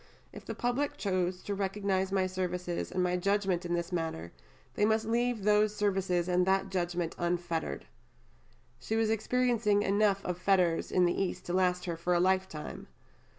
[0.33, 4.31] If the public choose to recognize my services and my judgment in this manner,
[4.73, 7.85] they must leave those services and that judgment unfettered."
[8.79, 12.87] She was experiencing enough of fetters in the East to last her for a lifetime.